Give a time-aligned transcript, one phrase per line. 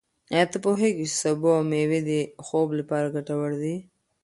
[0.33, 2.11] ایا ته پوهېږې چې سبو او مېوې د
[2.45, 3.75] خوب لپاره ګټور دي؟